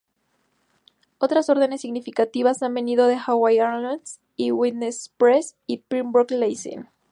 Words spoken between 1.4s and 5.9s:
órdenes significativas han venido de Hawaiian Airlines y Midwest Express, y